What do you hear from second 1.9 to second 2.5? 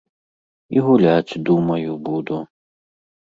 буду.